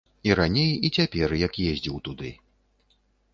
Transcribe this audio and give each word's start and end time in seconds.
І 0.27 0.31
раней, 0.39 0.71
і 0.89 0.91
цяпер, 0.99 1.35
як 1.41 1.61
ездзіў 1.69 2.01
туды. 2.09 2.33